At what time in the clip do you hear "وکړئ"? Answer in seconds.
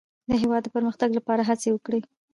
1.71-2.01